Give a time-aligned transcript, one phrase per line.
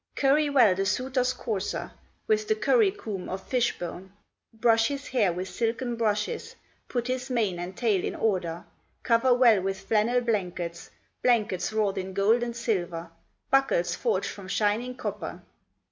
[0.15, 1.91] "Curry well the suitor's courser
[2.25, 4.13] With the curry comb of fish bone,
[4.51, 6.55] Brush his hair with silken brushes,
[6.87, 8.65] Put his mane and tail in order,
[9.03, 10.89] Cover well with flannel blankets,
[11.21, 13.11] Blankets wrought in gold and silver,
[13.51, 15.43] Buckles forged from shining copper.